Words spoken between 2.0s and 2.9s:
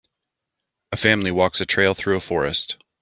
a forest.